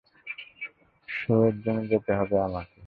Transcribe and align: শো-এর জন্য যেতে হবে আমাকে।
শো-এর 1.09 1.55
জন্য 1.63 1.79
যেতে 1.91 2.11
হবে 2.19 2.35
আমাকে। 2.47 2.77